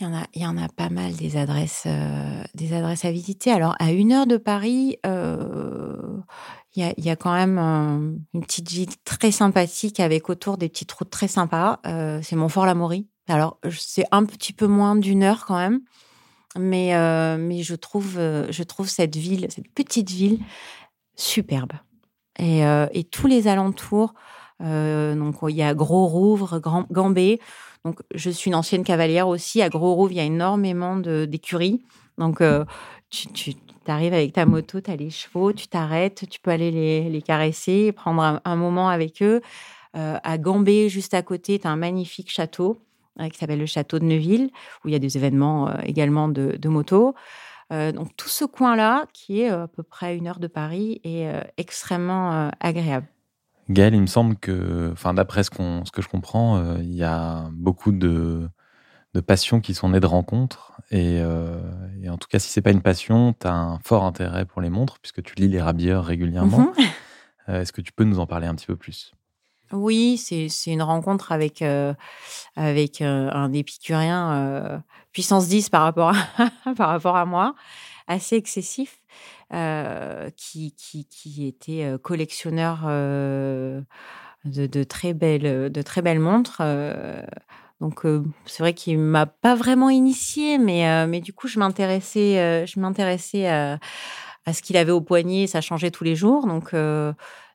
[0.00, 3.04] Il y, en a, il y en a pas mal des adresses, euh, des adresses
[3.04, 3.50] à visiter.
[3.50, 4.96] Alors, à une heure de Paris,
[6.76, 7.58] il y a, quand même
[8.34, 11.80] une petite ville très sympathique avec autour des petites routes très sympas.
[11.86, 13.08] Euh, c'est Montfort-l'Amaury.
[13.26, 15.80] Alors, c'est un petit peu moins d'une heure quand même.
[16.58, 16.92] Mais,
[17.38, 20.38] mais je, trouve, je trouve cette ville, cette petite ville,
[21.14, 21.72] superbe.
[22.38, 24.14] Et, et tous les alentours,
[24.60, 27.40] donc il y a Gros-Rouvre, Gambé.
[27.84, 29.62] Donc je suis une ancienne cavalière aussi.
[29.62, 31.82] À Gros-Rouvre, il y a énormément d'écuries.
[32.16, 32.42] Donc
[33.10, 33.54] tu
[33.90, 37.22] arrives avec ta moto, tu as les chevaux, tu t'arrêtes, tu peux aller les, les
[37.22, 39.40] caresser, prendre un, moment avec eux.
[39.94, 42.78] à Gambé, juste à côté, tu as un magnifique château
[43.32, 44.50] qui s'appelle le château de Neuville,
[44.84, 47.14] où il y a des événements également de, de moto.
[47.70, 52.50] donc tout ce coin-là, qui est à peu près une heure de Paris, est extrêmement
[52.60, 53.08] agréable.
[53.70, 55.50] Gaël, il me semble que, d'après ce,
[55.84, 58.48] ce, que je comprends, il y a beaucoup de,
[59.18, 60.72] de passions qui sont nées de rencontres.
[60.90, 61.20] Et,
[62.08, 64.70] en tout cas, si c'est pas une passion, tu as un fort intérêt pour les
[64.70, 66.58] montres, puisque tu lis les rabilleurs régulièrement.
[66.58, 66.82] Mmh
[67.48, 69.14] est-ce que tu peux nous en parler un petit peu plus?
[69.72, 71.92] Oui, c'est une rencontre avec, euh,
[72.56, 74.78] avec euh, un épicurien euh,
[75.12, 77.54] puissance 10 par rapport à, par rapport à moi,
[78.06, 79.00] assez excessif,
[79.50, 83.84] qui, qui, qui, était collectionneur de,
[84.44, 86.62] de, très belles, de très belles montres.
[87.80, 88.04] Donc
[88.44, 93.48] c'est vrai qu'il m'a pas vraiment initié, mais, mais du coup je m'intéressais je m'intéressais
[93.48, 93.78] à,
[94.46, 96.46] à, ce qu'il avait au poignet, ça changeait tous les jours.
[96.46, 96.72] Donc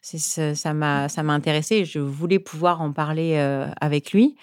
[0.04, 1.86] ça m'a ça m'a intéressé.
[1.86, 4.36] Je voulais pouvoir en parler euh, avec lui,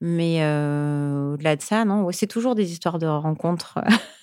[0.00, 2.10] mais euh, au-delà de ça, non.
[2.12, 3.78] c'est toujours des histoires de rencontres.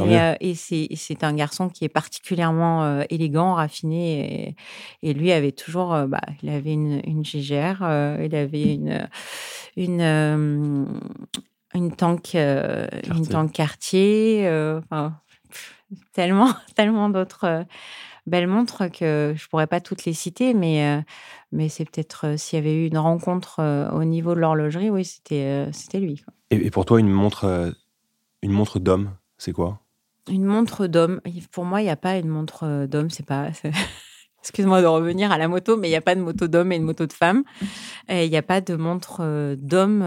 [0.00, 4.56] et, euh, et c'est un garçon qui est particulièrement élégant, raffiné.
[5.02, 7.82] Et, lui avait toujours, bah, il avait une, une GGR,
[8.22, 9.08] il avait une
[9.76, 10.88] une
[11.74, 14.48] une tank une tank quartier.
[14.84, 15.20] Enfin,
[16.12, 17.66] tellement tellement d'autres
[18.26, 21.02] belles montres que je pourrais pas toutes les citer, mais, euh,
[21.52, 24.90] mais c'est peut-être euh, s'il y avait eu une rencontre euh, au niveau de l'horlogerie,
[24.90, 26.24] oui, c'était c'était lui.
[26.50, 27.74] Et, pour toi, une montre,
[28.42, 29.80] une montre d'homme, c'est quoi?
[30.28, 31.20] Une montre d'homme.
[31.52, 33.10] Pour moi, il n'y a pas une montre d'homme.
[33.10, 33.48] C'est pas.
[34.40, 36.78] Excuse-moi de revenir à la moto, mais il n'y a pas de moto d'homme et
[36.78, 37.44] de moto de femme.
[38.10, 40.02] Il n'y a pas de montre d'homme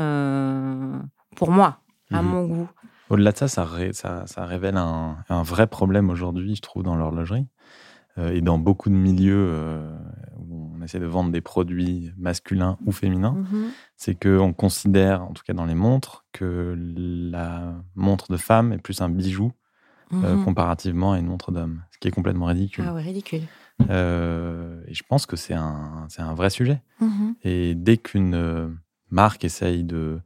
[1.36, 1.80] pour moi,
[2.12, 2.30] à mhm.
[2.30, 2.70] mon goût.
[3.10, 6.96] Au-delà de ça, ça, ça, ça révèle un, un, vrai problème aujourd'hui, je trouve, dans
[6.96, 7.48] l'horlogerie.
[8.18, 9.96] Euh, et dans beaucoup de milieux euh,
[10.38, 13.70] où on essaie de vendre des produits masculins ou féminins, mhm.
[13.96, 18.80] c'est qu'on considère, en tout cas dans les montres, que la montre de femme est
[18.80, 19.52] plus un bijou
[20.14, 20.46] euh, mhm.
[20.46, 22.86] comparativement à une montre d'homme, ce qui est complètement ridicule.
[22.88, 23.42] Ah ouais, ridicule.
[23.82, 26.82] et je pense que c'est un, un vrai sujet.
[27.00, 27.36] Mhm.
[27.44, 28.78] Et dès qu'une
[29.10, 30.20] marque essaye de,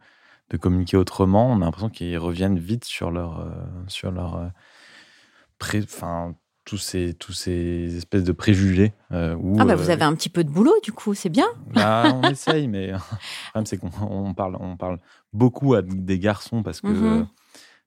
[0.50, 3.48] de communiquer autrement, on a l'impression qu'ils reviennent vite sur leur,
[3.88, 4.52] sur leur
[5.74, 8.94] enfin, tous ces, tous ces espèces de préjugés.
[9.12, 11.48] Euh, ah bah vous euh, avez un petit peu de boulot du coup, c'est bien.
[11.74, 12.98] Bah, on essaye, mais le
[13.50, 15.00] problème c'est qu'on parle, on parle
[15.34, 17.28] beaucoup à des garçons parce que, mm-hmm.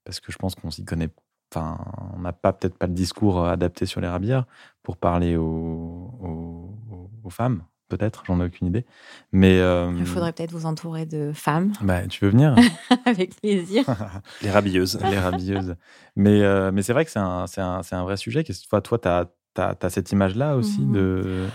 [0.05, 1.09] parce que je pense qu'on s'y connaît.
[1.55, 1.79] Enfin,
[2.17, 4.47] on n'a pas peut-être pas le discours adapté sur les rabières
[4.83, 6.11] pour parler aux,
[7.23, 8.85] aux femmes peut-être, j'en ai aucune idée.
[9.33, 11.73] Mais euh, il faudrait peut-être vous entourer de femmes.
[11.81, 12.55] Bah, tu veux venir
[13.07, 13.85] Avec plaisir.
[14.43, 14.99] les rabilleuses.
[15.03, 15.77] les rabilleuses.
[16.17, 18.45] Mais, euh, mais c'est vrai que c'est un, un, un, vrai sujet.
[18.69, 20.93] Toi, toi, tu as, as, cette image-là aussi mhm.
[20.93, 21.47] de.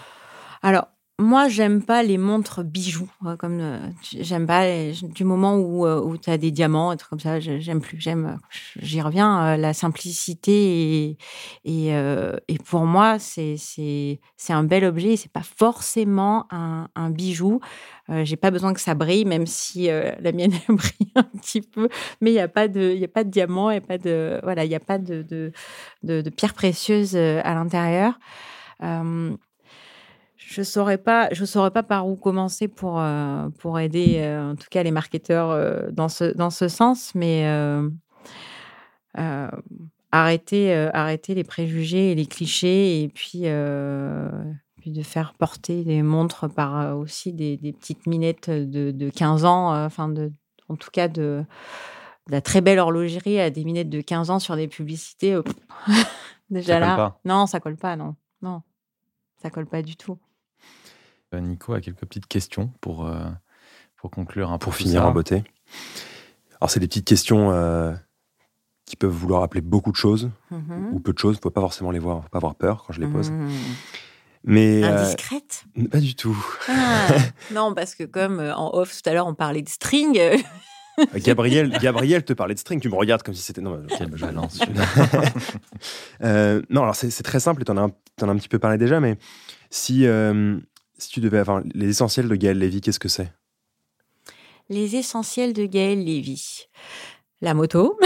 [0.62, 0.88] Alors,
[1.20, 3.10] moi, j'aime pas les montres bijoux.
[3.40, 4.64] Comme euh, j'aime pas
[5.04, 7.42] du moment où, euh, où tu as des diamants, et trucs comme ça.
[7.42, 8.00] J'aime plus.
[8.00, 8.40] J'aime.
[8.82, 9.44] J'y reviens.
[9.46, 11.18] Euh, la simplicité
[11.66, 11.90] et,
[12.48, 15.18] et, pour moi, c'est c'est c'est un bel objet.
[15.18, 17.60] C'est pas forcément un, un bijou.
[18.24, 21.90] J'ai pas besoin que ça brille, même si la mienne brille un petit peu.
[22.22, 24.64] Mais il y a pas de il a pas de diamants et pas de voilà
[24.64, 25.52] il a pas de de,
[26.04, 28.18] de, de pierres précieuses à l'intérieur
[30.50, 34.56] je saurais pas, je saurais pas par où commencer pour euh, pour aider euh, en
[34.56, 37.46] tout cas les marketeurs euh, dans ce dans ce sens, mais
[40.12, 43.44] arrêter arrêter les préjugés et les clichés et puis
[44.78, 49.46] puis de faire porter des montres par aussi des, des petites minettes de, de 15
[49.46, 50.32] ans, enfin de
[50.68, 51.44] en tout cas de,
[52.28, 55.40] la très belle horlogerie à des minettes de 15 ans sur des publicités.
[56.50, 57.20] déjà ça là, colle pas.
[57.26, 58.64] non, ça colle pas, non, non,
[59.38, 60.18] ça colle pas du tout.
[61.34, 63.20] Euh, Nico a quelques petites questions pour, euh,
[63.98, 65.44] pour conclure un Pour finir en beauté.
[66.60, 67.94] Alors, c'est des petites questions euh,
[68.86, 70.92] qui peuvent vouloir appeler beaucoup de choses mm-hmm.
[70.92, 71.36] ou peu de choses.
[71.36, 73.30] Il ne faut pas forcément les voir, faut pas avoir peur quand je les pose.
[73.30, 73.50] Mm.
[74.46, 75.66] Mais Indiscrète?
[75.92, 76.38] Pas du tout.
[76.68, 77.08] Ah,
[77.54, 80.20] non, parce que comme en off tout à l'heure, on parlait de string.
[81.16, 82.82] Gabriel, Gabriel te parlait de string.
[82.82, 83.62] Tu me regardes comme si c'était.
[83.62, 84.60] Non, quelle balance.
[86.22, 89.02] non, alors c'est très simple et tu en, en, as un petit peu parlé déjà,
[89.02, 89.18] mais
[89.70, 90.08] si,
[91.00, 93.32] si tu devais avoir les essentiels de Gaël Lévy, qu'est-ce que c'est?
[94.70, 96.68] Les essentiels de Gaël Lévy.
[97.42, 97.98] La moto,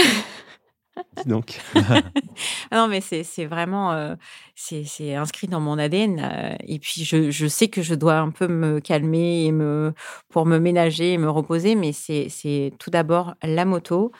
[1.26, 1.60] donc.
[1.74, 2.02] Ah
[2.72, 4.14] non, mais c'est vraiment, euh,
[4.54, 6.20] c'est inscrit dans mon ADN.
[6.20, 9.92] Euh, et puis, je, je, sais que je dois un peu me calmer et me,
[10.28, 11.74] pour me ménager et me reposer.
[11.74, 14.12] Mais c'est tout d'abord la moto,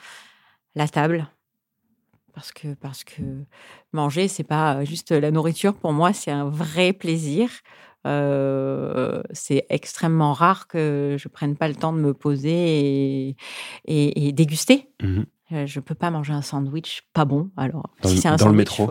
[0.75, 1.27] la table.
[2.33, 3.21] Parce que, parce que
[3.93, 5.73] manger, c'est pas juste la nourriture.
[5.73, 7.49] Pour moi, c'est un vrai plaisir.
[8.05, 14.31] Euh, c'est extrêmement rare que je prenne pas le temps de me poser et, et,
[14.31, 14.89] déguster.
[15.01, 17.51] Mmh euh, je peux pas manger un sandwich pas bon.
[17.55, 18.89] Alors, dans, si c'est un dans le métro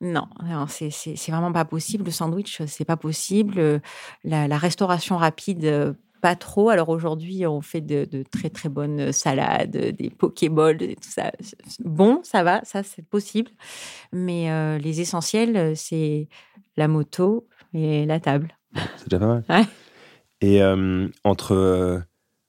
[0.00, 0.26] Non,
[0.66, 0.90] c'est
[1.28, 2.06] vraiment pas possible.
[2.06, 3.80] Le sandwich, c'est pas possible.
[4.24, 6.70] La, restauration rapide, pas trop.
[6.70, 11.30] Alors aujourd'hui, on fait de, très très bonnes salades, des pokéballs, tout ça.
[11.78, 13.52] Bon, ça va, ça c'est possible.
[14.12, 16.28] Mais euh, les essentiels, c'est
[16.76, 18.56] la moto et la table.
[18.96, 19.66] C'est déjà pas mal.
[20.40, 22.02] Et euh, entre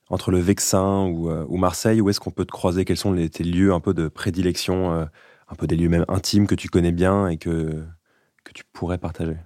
[0.09, 2.85] entre le Vexin ou, euh, ou Marseille, où est-ce qu'on peut te croiser?
[2.85, 5.05] Quels sont les, tes lieux un peu de prédilection, euh,
[5.49, 7.83] un peu des lieux même intimes que tu connais bien et que,
[8.43, 9.37] que tu pourrais partager?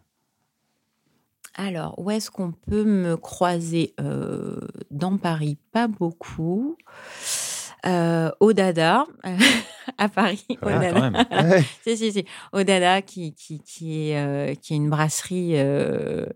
[1.56, 3.94] Alors, où est-ce qu'on peut me croiser?
[4.00, 6.78] Euh, Dans Paris, pas beaucoup.
[7.86, 9.06] Au Dada,
[9.98, 10.46] à Paris.
[10.62, 11.12] au Dada.
[11.84, 12.26] si, si, si.
[12.54, 15.56] Au Dada, qui, qui, qui, est, qui est une brasserie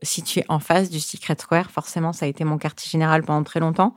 [0.02, 1.72] située en face du Secret Square.
[1.72, 3.96] Forcément, ça a été mon quartier général pendant très longtemps.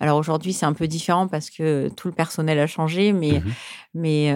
[0.00, 3.52] Alors aujourd'hui, c'est un peu différent parce que tout le personnel a changé, mais, mmh
[3.94, 4.34] mais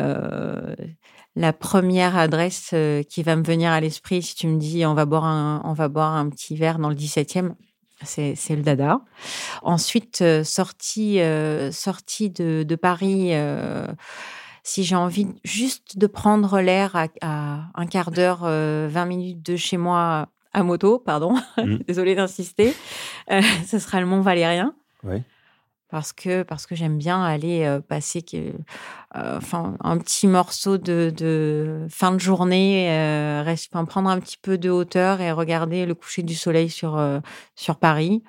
[1.36, 2.74] la première adresse
[3.10, 5.74] qui va me venir à l'esprit, si tu me dis on va boire un, on
[5.74, 7.52] va boire un petit verre dans le 17e,
[8.02, 9.00] c'est le Dada.
[9.62, 11.20] Ensuite, sortie,
[11.72, 13.32] sortie de, de Paris
[14.62, 19.76] si j'ai envie juste de prendre l'air à, un quart d'heure, 20 minutes de chez
[19.76, 21.76] moi à moto, pardon, mmh.
[21.87, 22.74] désolée d'insister,
[23.30, 24.74] ce sera le Mont Valérien.
[25.04, 25.22] Oui
[25.88, 28.53] parce que parce que j'aime bien aller euh, passer euh,
[29.12, 33.55] enfin un petit morceau de, fin de journée euh,
[33.88, 37.01] prendre un petit peu de hauteur et regarder le coucher du soleil sur
[37.55, 38.22] sur Paris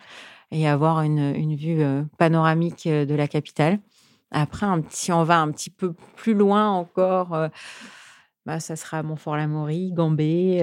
[0.51, 1.83] et avoir une, vue
[2.17, 3.79] panoramique de la capitale.
[4.31, 7.49] Après si on va un petit peu plus loin encore
[8.45, 10.61] bah, ça sera Montfort-l'Amaury Gambé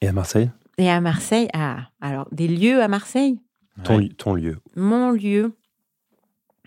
[0.00, 0.50] et à Marseille?
[0.78, 3.38] et à Marseille ah alors des lieux à Marseille?
[3.84, 4.56] Ton, ton lieu.
[4.74, 5.52] Mon lieu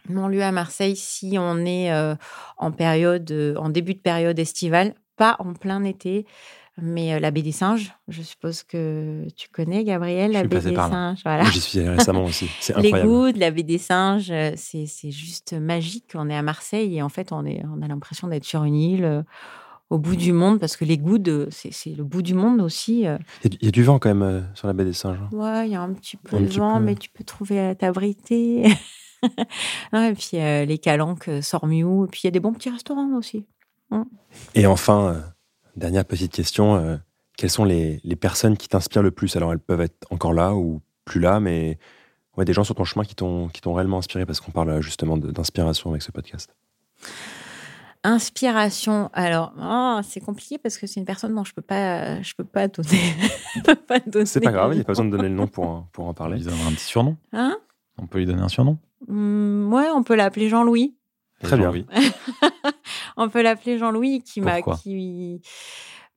[0.07, 2.15] mon lieu à Marseille si on est euh,
[2.57, 6.25] en période, euh, en début de période estivale, pas en plein été,
[6.81, 7.93] mais euh, la baie des singes.
[8.07, 11.19] Je suppose que tu connais, Gabriel, la baie des singes.
[11.23, 11.43] Voilà.
[11.45, 12.49] J'y suis allé récemment aussi.
[12.59, 13.01] C'est incroyable.
[13.01, 16.11] Les gouttes, la baie des singes, c'est juste magique.
[16.15, 18.75] On est à Marseille et en fait, on, est, on a l'impression d'être sur une
[18.75, 19.25] île
[19.89, 23.05] au bout du monde, parce que les goudes, c'est le bout du monde aussi.
[23.43, 25.17] Il y, a du vent quand même sur la baie des singes.
[25.19, 25.35] Hein.
[25.35, 28.63] Ouais, il y a un petit peu de vent, mais tu peux trouver à t'abriter.
[29.93, 32.69] et puis euh, les calanques euh, Sormiou, et puis il y a des bons petits
[32.69, 33.45] restaurants aussi.
[33.91, 34.05] Hein.
[34.55, 35.21] Et enfin, euh,
[35.75, 36.99] dernière petite question,
[37.37, 39.35] quelles sont les, les personnes qui t'inspirent le plus?
[39.35, 41.77] Alors elles peuvent être encore là ou plus là, mais
[42.37, 45.89] ouais, des gens sur ton chemin qui t'ont réellement inspiré, parce qu'on parle justement d'inspiration
[45.89, 46.55] avec ce podcast.
[48.03, 49.09] Inspiration.
[49.11, 52.45] Alors, oh, c'est compliqué parce que c'est une personne dont je peux pas, je peux
[52.45, 52.87] pas donner.
[54.25, 56.13] c'est pas grave, il n'y a pas besoin de donner le nom pour, pour en
[56.13, 56.37] parler.
[56.37, 57.17] Ils ont un petit surnom.
[57.33, 57.57] Hein?
[57.97, 58.77] On peut lui donner un surnom.
[59.07, 60.95] Mmh, ouais, on peut l'appeler Jean-Louis.
[61.41, 61.71] Très bien.
[63.17, 65.41] on peut l'appeler Jean-Louis qui m'a qui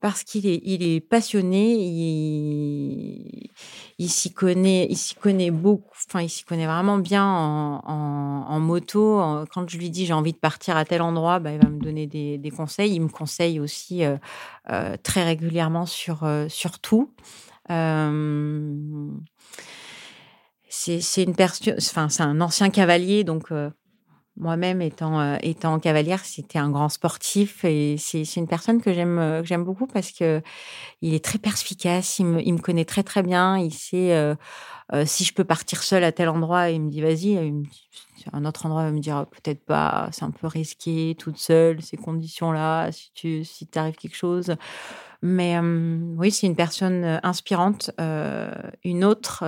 [0.00, 3.50] parce qu'il est il est passionné, il,
[3.98, 9.22] il s'y connaît, il s'y connaît beaucoup, enfin il s'y connaît vraiment bien en, moto.
[9.54, 11.78] Quand je lui dis j'ai envie de partir à tel endroit, bah, il va me
[11.78, 12.92] donner des, des conseils.
[12.92, 14.16] Il me conseille aussi euh,
[14.70, 17.14] euh, très régulièrement sur euh, sur tout
[21.00, 23.70] c'est une personne, enfin c'est un ancien cavalier, donc euh,
[24.36, 29.18] moi-même étant euh, étant cavalière, c'était un grand sportif et c'est une personne que j'aime
[29.18, 30.42] euh, j'aime beaucoup parce que
[31.00, 34.36] il est très perspicace, il me, il me connaît très très bien, il sait
[35.06, 37.52] si je peux partir seule à tel endroit, il me dit vas-y,
[38.32, 41.96] un autre endroit va me dire peut-être pas, c'est un peu risqué toute seule ces
[41.96, 44.54] conditions-là, si tu si t'arrive quelque chose.
[45.24, 47.92] Mais oui, c'est une personne inspirante.
[48.84, 49.44] une autre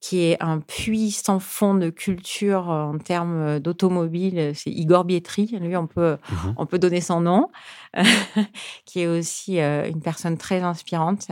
[0.00, 5.58] qui est un puits sans fond de culture en termes d'automobile, c'est Igor Bietri.
[5.60, 7.50] Lui, on peut, mmh on peut donner son nom,
[8.86, 11.28] qui est aussi une personne très inspirante.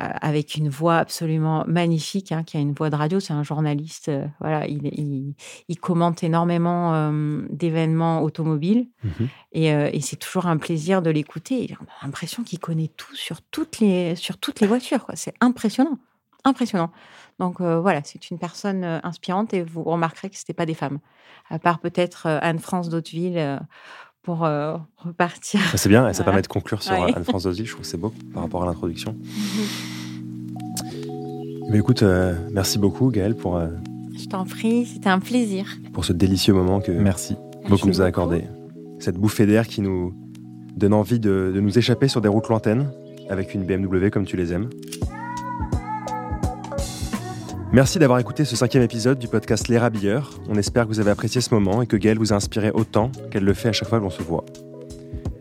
[0.00, 3.20] Euh, avec une voix absolument magnifique, hein, qui a une voix de radio.
[3.20, 4.08] C'est un journaliste.
[4.08, 5.36] Euh, voilà, il,
[5.68, 9.08] il, commente énormément euh, d'événements automobiles mmh
[9.52, 11.76] et, et c'est toujours un plaisir de l'écouter.
[11.80, 15.06] On a l'impression qu'il connaît tout sur toutes les sur toutes les voitures.
[15.14, 15.98] C'est impressionnant,
[16.44, 16.90] impressionnant.
[17.38, 20.98] Donc voilà, c'est une personne inspirante et vous remarquerez que c'était pas des femmes,
[21.50, 23.60] à part peut-être Anne-France d'Hauteville
[24.24, 24.40] pour
[24.96, 25.60] repartir.
[25.76, 27.64] C'est bien, et ça permet de conclure sur Anne-France Dosy.
[27.64, 29.14] Je trouve que c'est beau par rapport à l'introduction.
[31.70, 32.02] Mais écoute,
[32.52, 33.60] merci beaucoup Gaëlle pour.
[34.16, 35.66] Je t'en prie, c'était un plaisir.
[35.92, 37.36] Pour ce délicieux moment que merci.
[37.68, 38.44] beaucoup nous a accordé.
[38.98, 40.14] Cette bouffée d'air qui nous
[40.76, 42.90] donne envie de, de nous échapper sur des routes lointaines
[43.28, 44.68] avec une BMW comme tu les aimes.
[47.74, 50.30] Merci d'avoir écouté ce cinquième épisode du podcast Les Rabilleurs.
[50.48, 53.10] On espère que vous avez apprécié ce moment et que Gaëlle vous a inspiré autant
[53.32, 54.44] qu'elle le fait à chaque fois que l'on se voit.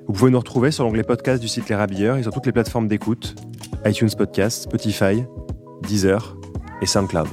[0.07, 2.51] Vous pouvez nous retrouver sur l'onglet podcast du site Les Rabilleurs et sur toutes les
[2.51, 3.35] plateformes d'écoute
[3.85, 5.23] iTunes Podcast, Spotify,
[5.83, 6.35] Deezer
[6.81, 7.27] et SoundCloud.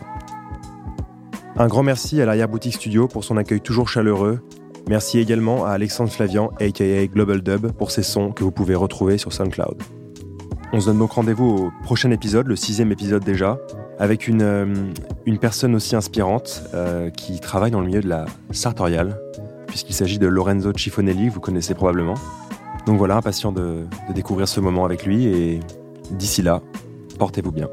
[1.56, 4.40] Un grand merci à l'arrière-boutique studio pour son accueil toujours chaleureux.
[4.86, 9.16] Merci également à Alexandre Flavian, aka Global Dub, pour ses sons que vous pouvez retrouver
[9.16, 9.82] sur SoundCloud.
[10.72, 13.58] On se donne donc rendez-vous au prochain épisode, le sixième épisode déjà,
[13.98, 19.18] avec une, euh, personne aussi inspirante euh, qui travaille dans le milieu de la sartoriale,
[19.66, 22.14] puisqu'il s'agit de Lorenzo Cifonelli, vous connaissez probablement.
[22.86, 25.60] Donc voilà, impatient de découvrir ce moment avec lui, et
[26.12, 26.62] d'ici là,
[27.18, 27.68] portez-vous bien.